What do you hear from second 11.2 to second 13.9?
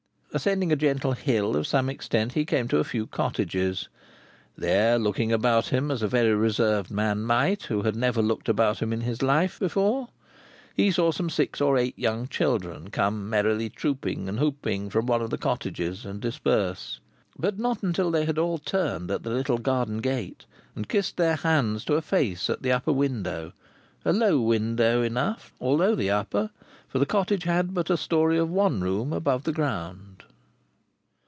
six or eight young children come merrily